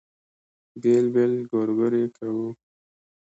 بېل 0.81 1.05
بېل 1.13 1.33
ګورګورې 1.51 2.03
کوو. 2.17 2.47